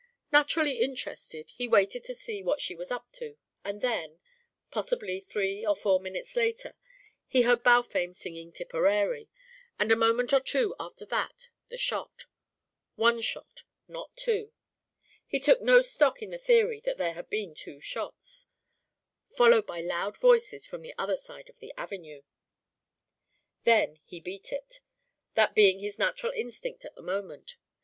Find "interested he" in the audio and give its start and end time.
0.81-1.67